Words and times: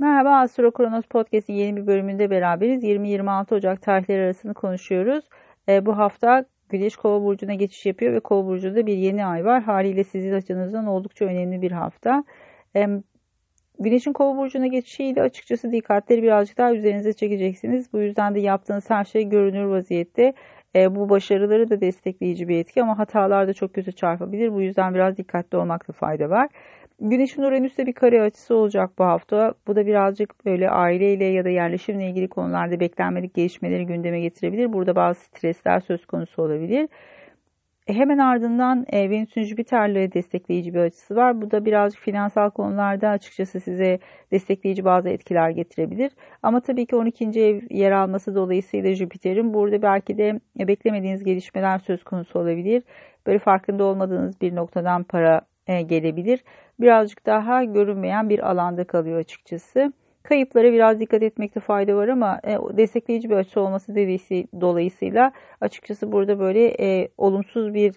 Merhaba 0.00 0.40
Astro 0.40 0.70
Kronos 0.70 1.04
Podcast'in 1.04 1.54
yeni 1.54 1.76
bir 1.76 1.86
bölümünde 1.86 2.30
beraberiz. 2.30 2.84
20-26 2.84 3.54
Ocak 3.54 3.82
tarihleri 3.82 4.24
arasını 4.24 4.54
konuşuyoruz. 4.54 5.24
E, 5.68 5.86
bu 5.86 5.98
hafta 5.98 6.44
Güneş 6.68 6.96
Kova 6.96 7.24
burcuna 7.24 7.54
geçiş 7.54 7.86
yapıyor 7.86 8.12
ve 8.12 8.20
Kova 8.20 8.46
burcunda 8.46 8.86
bir 8.86 8.96
yeni 8.96 9.26
ay 9.26 9.44
var. 9.44 9.62
Haliyle 9.62 10.04
sizin 10.04 10.32
açınızdan 10.32 10.86
oldukça 10.86 11.24
önemli 11.24 11.62
bir 11.62 11.72
hafta. 11.72 12.24
E, 12.76 12.86
Güneşin 13.78 14.12
Kova 14.12 14.36
burcuna 14.36 14.66
geçişiyle 14.66 15.22
açıkçası 15.22 15.72
dikkatleri 15.72 16.22
birazcık 16.22 16.58
daha 16.58 16.74
üzerinize 16.74 17.12
çekeceksiniz. 17.12 17.92
Bu 17.92 18.00
yüzden 18.00 18.34
de 18.34 18.40
yaptığınız 18.40 18.90
her 18.90 19.04
şey 19.04 19.28
görünür 19.28 19.64
vaziyette. 19.64 20.34
E, 20.76 20.94
bu 20.94 21.08
başarıları 21.08 21.70
da 21.70 21.80
destekleyici 21.80 22.48
bir 22.48 22.58
etki 22.58 22.82
ama 22.82 22.98
hatalar 22.98 23.48
da 23.48 23.54
çok 23.54 23.74
kötü 23.74 23.92
çarpabilir. 23.92 24.52
Bu 24.52 24.62
yüzden 24.62 24.94
biraz 24.94 25.16
dikkatli 25.16 25.58
olmakta 25.58 25.92
fayda 25.92 26.30
var. 26.30 26.48
Güneşin 27.00 27.42
Uranüs'te 27.42 27.86
bir 27.86 27.92
kare 27.92 28.22
açısı 28.22 28.54
olacak 28.54 28.90
bu 28.98 29.04
hafta. 29.04 29.54
Bu 29.66 29.76
da 29.76 29.86
birazcık 29.86 30.46
böyle 30.46 30.70
aileyle 30.70 31.24
ya 31.24 31.44
da 31.44 31.48
yerleşimle 31.48 32.08
ilgili 32.08 32.28
konularda 32.28 32.80
beklenmedik 32.80 33.34
gelişmeleri 33.34 33.86
gündeme 33.86 34.20
getirebilir. 34.20 34.72
Burada 34.72 34.96
bazı 34.96 35.20
stresler 35.20 35.80
söz 35.80 36.06
konusu 36.06 36.42
olabilir. 36.42 36.88
E, 37.86 37.94
hemen 37.94 38.18
ardından 38.18 38.86
e, 38.88 39.10
Venüs'ün 39.10 39.44
Jüpiter'le 39.44 40.12
destekleyici 40.12 40.74
bir 40.74 40.78
açısı 40.78 41.16
var. 41.16 41.42
Bu 41.42 41.50
da 41.50 41.64
birazcık 41.64 42.02
finansal 42.02 42.50
konularda 42.50 43.08
açıkçası 43.08 43.60
size 43.60 43.98
destekleyici 44.32 44.84
bazı 44.84 45.08
etkiler 45.08 45.50
getirebilir. 45.50 46.12
Ama 46.42 46.60
tabii 46.60 46.86
ki 46.86 46.96
12. 46.96 47.24
ev 47.40 47.60
yer 47.70 47.92
alması 47.92 48.34
dolayısıyla 48.34 48.94
Jüpiter'in 48.94 49.54
burada 49.54 49.82
belki 49.82 50.18
de 50.18 50.40
beklemediğiniz 50.58 51.24
gelişmeler 51.24 51.78
söz 51.78 52.04
konusu 52.04 52.38
olabilir. 52.38 52.82
Böyle 53.26 53.38
farkında 53.38 53.84
olmadığınız 53.84 54.40
bir 54.40 54.56
noktadan 54.56 55.02
para 55.04 55.40
e, 55.66 55.82
gelebilir. 55.82 56.44
Birazcık 56.80 57.26
daha 57.26 57.64
görünmeyen 57.64 58.28
bir 58.28 58.50
alanda 58.50 58.84
kalıyor 58.84 59.18
açıkçası. 59.18 59.92
Kayıplara 60.22 60.72
biraz 60.72 61.00
dikkat 61.00 61.22
etmekte 61.22 61.60
fayda 61.60 61.96
var 61.96 62.08
ama 62.08 62.40
e, 62.44 62.76
destekleyici 62.76 63.30
bir 63.30 63.34
açı 63.34 63.60
olması 63.60 63.94
dolayısıyla 64.60 65.32
açıkçası 65.60 66.12
burada 66.12 66.38
böyle 66.38 66.66
e, 66.80 67.08
olumsuz 67.18 67.74
bir 67.74 67.94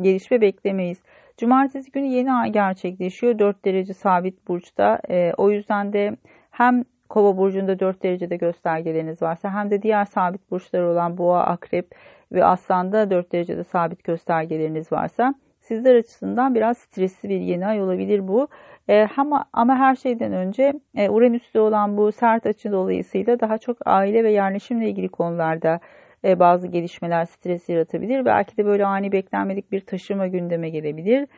gelişme 0.00 0.40
beklemeyiz. 0.40 1.02
Cumartesi 1.38 1.90
günü 1.90 2.06
yeni 2.06 2.32
ay 2.32 2.52
gerçekleşiyor. 2.52 3.38
4 3.38 3.64
derece 3.64 3.94
sabit 3.94 4.48
burçta. 4.48 5.00
E, 5.10 5.32
o 5.36 5.50
yüzden 5.50 5.92
de 5.92 6.16
hem 6.50 6.84
Kova 7.08 7.36
burcunda 7.36 7.78
4 7.78 8.02
derecede 8.02 8.36
göstergeleriniz 8.36 9.22
varsa 9.22 9.54
hem 9.54 9.70
de 9.70 9.82
diğer 9.82 10.04
sabit 10.04 10.50
burçlar 10.50 10.82
olan 10.82 11.18
Boğa, 11.18 11.44
Akrep 11.44 11.94
ve 12.32 12.44
Aslan'da 12.44 13.10
4 13.10 13.32
derecede 13.32 13.64
sabit 13.64 14.04
göstergeleriniz 14.04 14.92
varsa 14.92 15.34
sizler 15.68 15.94
açısından 15.94 16.54
biraz 16.54 16.78
stresli 16.78 17.28
bir 17.28 17.40
yeni 17.40 17.66
ay 17.66 17.82
olabilir 17.82 18.28
bu. 18.28 18.48
E, 18.88 19.08
ama, 19.16 19.44
ama 19.52 19.76
her 19.76 19.96
şeyden 19.96 20.32
önce 20.32 20.72
e, 20.96 21.08
Uranüs'te 21.10 21.60
olan 21.60 21.96
bu 21.96 22.12
sert 22.12 22.46
açı 22.46 22.72
dolayısıyla 22.72 23.40
daha 23.40 23.58
çok 23.58 23.76
aile 23.86 24.24
ve 24.24 24.32
yerleşimle 24.32 24.88
ilgili 24.88 25.08
konularda 25.08 25.80
e, 26.24 26.38
bazı 26.40 26.68
gelişmeler 26.68 27.24
stres 27.24 27.68
yaratabilir. 27.68 28.24
Belki 28.24 28.56
de 28.56 28.64
böyle 28.66 28.86
ani 28.86 29.12
beklenmedik 29.12 29.72
bir 29.72 29.80
taşıma 29.80 30.26
gündeme 30.26 30.70
gelebilir. 30.70 31.28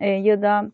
Ya 0.00 0.42
da 0.42 0.70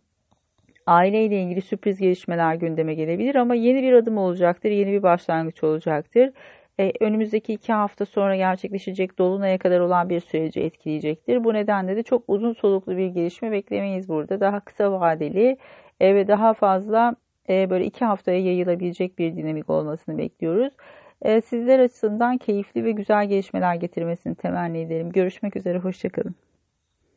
aileyle 0.86 1.42
ilgili 1.42 1.62
sürpriz 1.62 1.98
gelişmeler 1.98 2.54
gündeme 2.54 2.94
gelebilir 2.94 3.34
ama 3.34 3.54
yeni 3.54 3.82
bir 3.82 3.92
adım 3.92 4.18
olacaktır, 4.18 4.70
yeni 4.70 4.92
bir 4.92 5.02
başlangıç 5.02 5.64
olacaktır 5.64 6.32
e, 6.80 6.92
önümüzdeki 7.00 7.52
iki 7.52 7.72
hafta 7.72 8.06
sonra 8.06 8.36
gerçekleşecek 8.36 9.18
dolunaya 9.18 9.58
kadar 9.58 9.80
olan 9.80 10.08
bir 10.08 10.20
süreci 10.20 10.60
etkileyecektir. 10.60 11.44
Bu 11.44 11.54
nedenle 11.54 11.96
de 11.96 12.02
çok 12.02 12.24
uzun 12.28 12.52
soluklu 12.52 12.96
bir 12.96 13.06
gelişme 13.06 13.52
beklemeyiz 13.52 14.08
burada. 14.08 14.40
Daha 14.40 14.60
kısa 14.60 14.92
vadeli 15.00 15.56
e, 16.00 16.14
ve 16.14 16.28
daha 16.28 16.54
fazla 16.54 17.16
e, 17.48 17.70
böyle 17.70 17.84
iki 17.84 18.04
haftaya 18.04 18.38
yayılabilecek 18.38 19.18
bir 19.18 19.36
dinamik 19.36 19.70
olmasını 19.70 20.18
bekliyoruz. 20.18 20.72
E, 21.22 21.40
sizler 21.40 21.78
açısından 21.78 22.38
keyifli 22.38 22.84
ve 22.84 22.92
güzel 22.92 23.28
gelişmeler 23.28 23.74
getirmesini 23.74 24.34
temenni 24.34 24.78
ederim. 24.78 25.12
Görüşmek 25.12 25.56
üzere, 25.56 25.78
hoşçakalın. 25.78 26.34